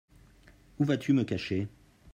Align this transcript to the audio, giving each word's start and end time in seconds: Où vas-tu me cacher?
Où 0.79 0.83
vas-tu 0.85 1.13
me 1.13 1.23
cacher? 1.23 1.67